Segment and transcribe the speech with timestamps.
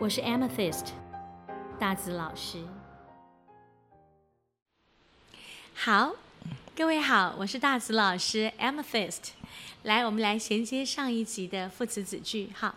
[0.00, 0.86] 我是 Amethyst
[1.78, 2.64] 大紫老师。
[5.74, 6.14] 好，
[6.74, 9.32] 各位好，我是大紫老师 Amethyst。
[9.82, 12.50] 来，我们来衔接上一集的副词子句。
[12.54, 12.76] 好，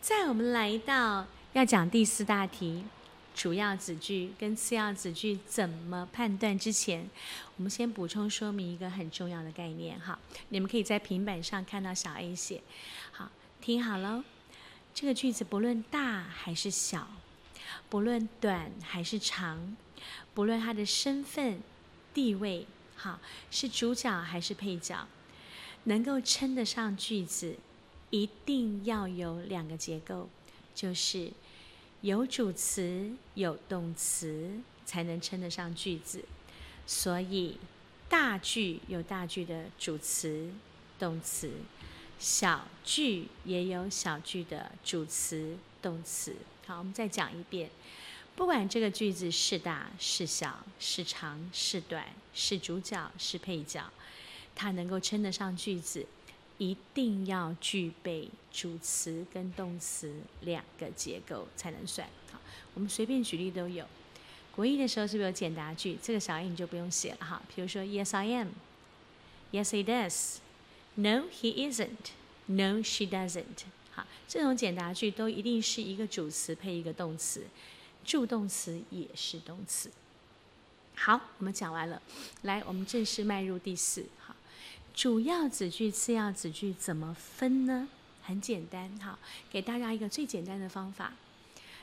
[0.00, 2.84] 在我们来到要讲第四大题。
[3.34, 7.10] 主要子句跟次要子句怎么判断之前，
[7.56, 10.16] 我们先补充说明一个很重要的概念哈。
[10.50, 12.62] 你们可以在平板上看到小 A 写，
[13.10, 14.22] 好，听好喽。
[14.94, 17.08] 这个句子不论大还是小，
[17.88, 19.76] 不论短还是长，
[20.34, 21.60] 不论他的身份
[22.12, 22.66] 地位，
[22.96, 23.20] 好，
[23.50, 25.06] 是主角还是配角，
[25.84, 27.56] 能够称得上句子，
[28.10, 30.28] 一定要有两个结构，
[30.74, 31.32] 就是。
[32.02, 36.24] 有主词有动词才能称得上句子，
[36.84, 37.56] 所以
[38.08, 40.50] 大句有大句的主词、
[40.98, 41.52] 动词，
[42.22, 46.36] 小句也有小句的主词、动词。
[46.64, 47.68] 好，我们再讲一遍，
[48.36, 53.90] 不管这个句子是大是小、是长是短、是主角是配角，
[54.54, 56.06] 它能够称得上句子。
[56.58, 62.08] 一定要具备主词跟动词两个结构才能算。
[62.30, 62.38] 好，
[62.74, 63.84] 我们随便举例都有。
[64.54, 65.98] 国一的时候是不是有简答句？
[66.00, 67.42] 这个小 A 你就不用写了哈。
[67.52, 68.50] 比如说，Yes I am。
[69.50, 70.36] Yes it does。
[70.94, 72.12] No he isn't。
[72.46, 73.64] No she doesn't。
[73.92, 77.44] 好，这种简答句都一定是一个主词配一个动词，
[78.04, 79.90] 助动词也是动词。
[80.94, 82.02] 好，我们讲完了，
[82.42, 84.06] 来，我们正式迈入第四。
[84.18, 84.34] 好。
[84.94, 87.88] 主要子句、次要子句怎么分呢？
[88.22, 89.18] 很简单，好，
[89.50, 91.14] 给大家一个最简单的方法，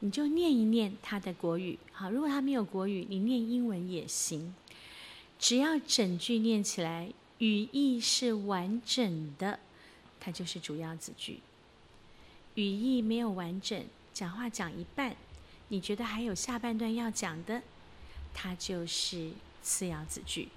[0.00, 4.54] 你就念一念它的国语，好，如果它没有国语，你念英文也行，
[5.38, 7.10] 只要整句念起来，
[7.40, 9.58] 语义是完整的，
[10.20, 11.40] 它就是主要子句。
[12.54, 15.16] 语义没有完整，讲话讲一半，
[15.68, 17.62] 你觉得还有下半段要讲的，
[18.34, 20.48] 它就是次要子句。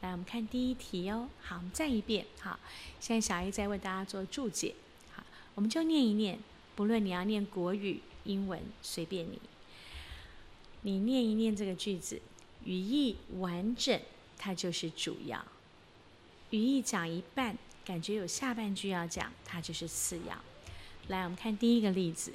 [0.00, 1.28] 来，我们看第一题哦。
[1.42, 2.24] 好，我们再一遍。
[2.40, 2.58] 好，
[2.98, 4.74] 现在小 A 在为大家做注解。
[5.14, 5.22] 好，
[5.54, 6.38] 我们就念一念，
[6.74, 9.38] 不论你要念国语、英文，随便你。
[10.80, 12.22] 你念一念这个句子，
[12.64, 14.00] 语义完整，
[14.38, 15.38] 它就是主要；
[16.52, 20.38] 语义讲一半，感觉有下半句要讲，它就是次要。
[21.08, 22.34] 来，我们看第一个例子。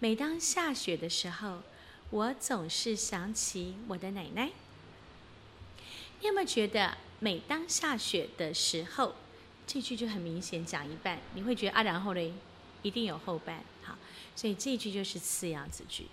[0.00, 1.62] 每当下雪的时候，
[2.10, 4.50] 我总是想起我的奶奶。
[6.20, 9.14] 你有没有觉得，每当下雪的时候，
[9.66, 12.34] 这句就很明显讲一半，你会觉得啊，然后嘞，
[12.82, 13.96] 一定有后半，好，
[14.36, 16.08] 所以这句就是次要子句。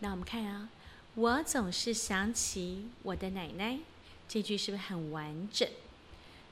[0.00, 0.68] 那我们看啊，
[1.14, 3.78] 我总是想起我的奶奶，
[4.28, 5.66] 这句是不是很完整？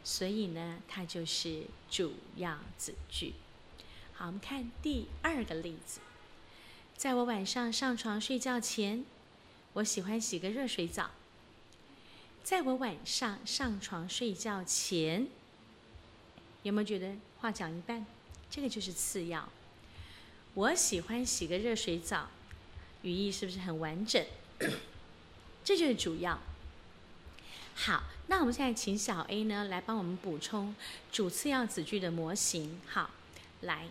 [0.04, 3.32] 所以呢，它就是主要子句。
[4.12, 5.98] 好，我们看第二个例子，
[6.96, 9.04] 在我晚上上床睡觉前，
[9.72, 11.10] 我喜欢洗个热水澡。
[12.44, 15.26] 在我晚上上床睡觉前，
[16.62, 18.04] 有没有觉得话讲一半？
[18.50, 19.48] 这个就是次要。
[20.52, 22.28] 我喜欢洗个热水澡，
[23.02, 24.24] 语义是不是很完整？
[25.64, 26.38] 这就是主要。
[27.74, 30.74] 好，那我们现在请小 A 呢来帮我们补充
[31.12, 32.80] 主次要子句的模型。
[32.86, 33.10] 好，
[33.62, 33.88] 来，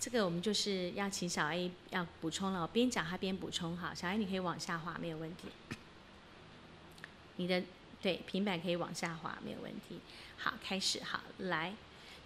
[0.00, 3.76] 这个我们就是要请小 A 要补充了，我边讲他边补充。
[3.76, 5.48] 好，小 A 你可以往下滑，没有问题。
[7.36, 7.62] 你的
[8.02, 10.00] 对平板可以往下滑，没有问题。
[10.38, 11.02] 好，开始。
[11.04, 11.74] 好，来，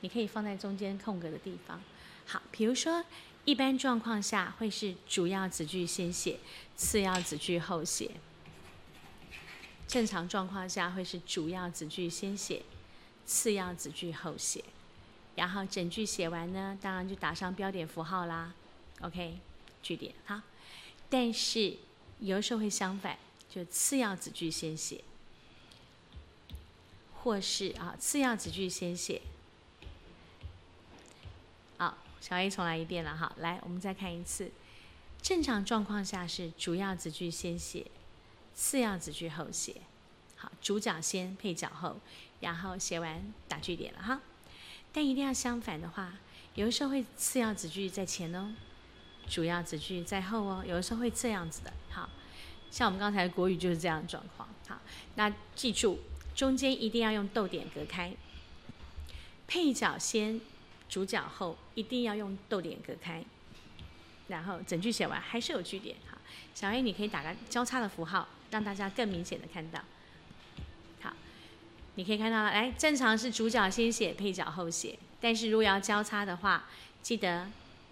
[0.01, 1.81] 你可以放在中间空格的地方。
[2.27, 3.05] 好，比如说，
[3.45, 6.39] 一般状况下会是主要子句先写，
[6.77, 8.13] 次要子句后写。
[9.95, 12.65] 正常状况下会是主要子句先写，
[13.25, 14.65] 次要子句后写。
[15.37, 18.53] 然后整句写完呢，当然就打上标点符号啦。
[19.03, 19.39] OK，
[19.85, 20.13] 句点。
[20.27, 20.41] 好，
[21.09, 21.77] 但是
[22.19, 23.17] 有时候会相反。
[23.49, 25.05] 就次要子句先写，
[27.23, 29.23] 或是啊次要子句先写。
[31.77, 34.51] 好，小 A 重来一遍了哈，来我们再看一次。
[35.23, 37.87] 正常状况下是主要子句先写，
[38.55, 39.77] 次要子句后写。
[40.37, 41.97] 好，主角先，配角后，
[42.41, 44.21] 然后写完打句点了哈。
[44.93, 46.15] 但一定要相反的话，
[46.55, 48.55] 有的时候会次要子句在前哦，
[49.29, 51.73] 主要子句在后哦，有的时候会这样子的。
[51.91, 52.09] 好。
[52.71, 54.49] 像我们刚才国语就是这样状况。
[54.67, 54.81] 好，
[55.15, 56.01] 那记住
[56.35, 58.13] 中间一定要用逗点隔开，
[59.47, 60.41] 配角先，
[60.89, 63.25] 主角后，一定要用逗点隔开。
[64.27, 65.97] 然后整句写完还是有句点。
[66.55, 69.81] 小 A 你可以打个交叉的符号，让大家更明显的看到。
[71.01, 71.13] 好，
[71.95, 74.99] 你可以看到了，来，正常是主角先写，配角后写。
[75.21, 76.65] 但是如果要交叉的话，
[77.03, 77.49] 记得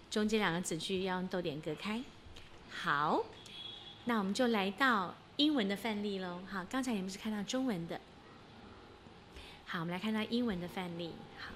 [0.09, 2.01] 中间两个子句要用逗点隔开。
[2.69, 3.23] 好。
[4.05, 6.41] 那我们就来到英文的范例喽。
[6.51, 8.01] 好，刚才你们是看到中文的。
[9.65, 11.13] 好，我们来看到英文的范例。
[11.39, 11.51] 好，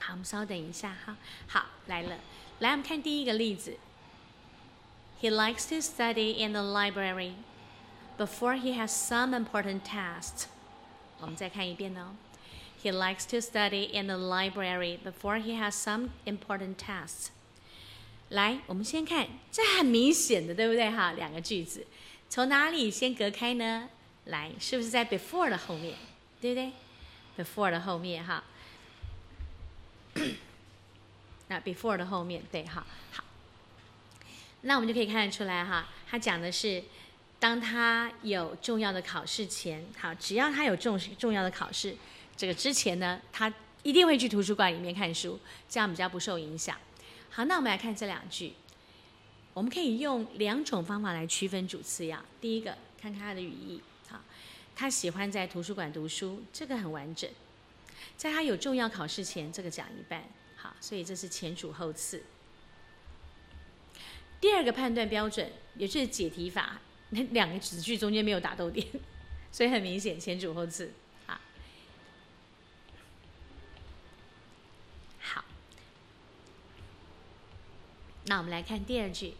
[0.00, 1.16] 好，我们稍等一下哈。
[1.46, 2.18] 好，来了，
[2.58, 3.76] 来我们看第一个例子。
[5.21, 7.33] He likes to study in the library
[8.17, 10.45] before he has some important tasks。
[11.19, 12.15] 我们再看一遍哦。
[12.83, 17.29] He likes to study in the library before he has some important tasks。
[18.29, 21.13] 来，我们先看，这很明显的，对不对哈？
[21.13, 21.87] 两个句子，
[22.29, 23.89] 从哪里先隔开呢？
[24.25, 25.95] 来，是不是在 before 的后面，
[26.39, 26.71] 对不对？
[27.43, 28.43] before 的后面哈。
[31.47, 33.20] 那 before 的后面，对哈，好。
[34.62, 36.82] 那我们就可以看得出来哈，他讲的是，
[37.38, 41.96] 当他有重要的考试前，好，只要他有重重要的考试，
[42.36, 45.38] 这个之前呢，他一定会去图书馆里面看书，
[45.68, 46.76] 这样比较不受影响。
[47.30, 48.52] 好，那我们来看这两句，
[49.52, 52.24] 我们可以用两种方法来区分主次要。
[52.40, 53.80] 第一个，看看他的语义。
[54.08, 54.20] 好，
[54.76, 57.28] 他喜欢在图书馆读书，这个很完整。
[58.16, 60.22] 在他有重要考试前，这个讲一半。
[60.54, 62.22] 好，所以这是前主后次。
[64.42, 66.80] 第二个判断标准，也就是解题法，
[67.10, 68.84] 那两个子句中间没有打逗点，
[69.52, 70.92] 所以很明显前主后次
[71.26, 71.40] 啊。
[75.20, 75.44] 好。
[78.24, 79.34] 那我们来看第二句。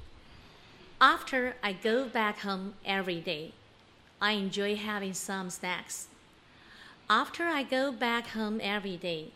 [1.00, 3.50] After I go back home every day,
[4.20, 6.04] I enjoy having some snacks.
[7.08, 9.30] After I go back home every day,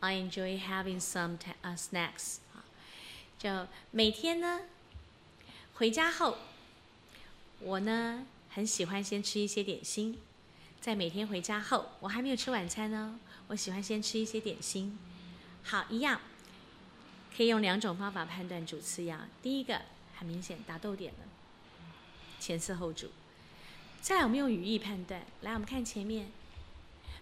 [0.00, 1.38] I enjoy having some
[1.76, 2.38] snacks.
[3.38, 4.62] 就每天呢，
[5.74, 6.38] 回家后，
[7.58, 10.18] 我呢很喜欢先吃一些点心。
[10.80, 14.96] 在每天回家后，我还没有吃晚餐呢，我喜欢先吃一些点心。
[15.64, 16.20] 好，一样。
[17.36, 19.18] 可以用两种方法判断主次要。
[19.42, 19.82] 第一个
[20.14, 21.18] 很明显打逗点了，
[22.38, 23.10] 前次后主。
[24.00, 26.30] 再来我们用语义判断，来我们看前面，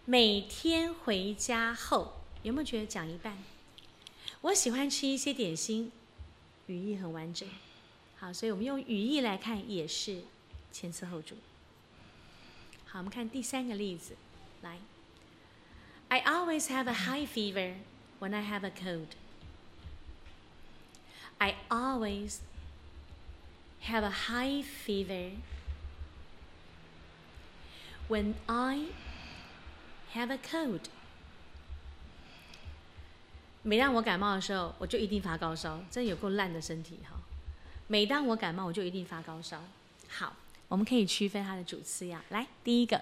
[0.05, 3.39] 每天回家后有没有觉得讲一半？
[4.43, 5.91] 我喜欢吃一些点心，
[6.67, 7.49] 语义很完整。
[8.22, 10.24] 好，所以我们用语义来看也是
[10.72, 11.36] 前次后主。
[12.86, 14.16] 好，我们看第三个例子，
[14.62, 14.80] 来，
[16.08, 17.76] I always have a high fever
[18.20, 19.10] when I have a cold.
[21.38, 22.40] I always
[23.84, 25.34] have a high fever
[28.08, 28.88] when I
[30.14, 30.86] have a cold.
[33.62, 37.20] 每当我感冒的时候，我就一定发高烧，真有够烂的身体哈！
[37.93, 39.63] 每当我感冒，我就一定发高烧。
[40.09, 40.35] 好，
[40.67, 42.19] 我们可以区分它的主次要。
[42.31, 42.99] 来，第一个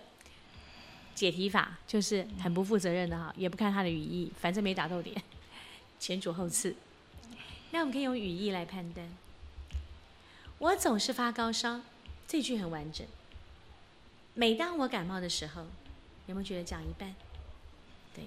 [1.14, 5.22] 解题法就是很不负责任的哈，也不看它的语义，反正没打到点，
[6.00, 6.74] 前主后次。
[7.70, 9.08] 那我们可以用语义来判断。
[10.58, 11.82] 我总是发高烧，
[12.26, 13.06] 这句很完整。
[14.34, 15.66] 每当我感冒的时候，
[16.26, 17.14] 有没有觉得讲一半？
[18.12, 18.24] 对，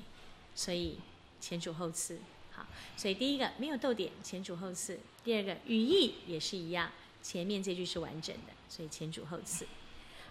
[0.56, 1.00] 所以
[1.42, 2.20] 前主后次。
[2.56, 6.92] 好，所以第一个没有逗点，前主后次；第二个语义也是一样，
[7.22, 9.68] 前面这句是完整的，所以前主后次。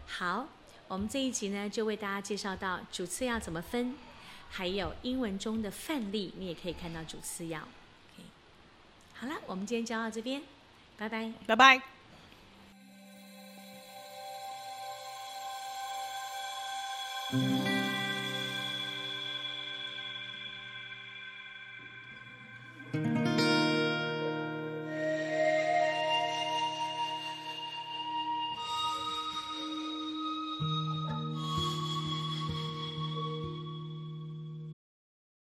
[0.07, 0.49] 好，
[0.89, 3.95] 我们这一集呢，就为大家介绍到主次要怎么分，
[4.51, 7.61] 还有英文中的范例，你也可以看到主次要。
[7.61, 8.23] OK，
[9.15, 10.43] 好了，我们今天教到这边，
[10.97, 11.83] 拜拜，拜拜。